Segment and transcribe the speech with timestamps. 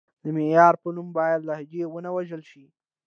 [0.23, 2.65] د معیار په نوم باید لهجې ونه وژل شي.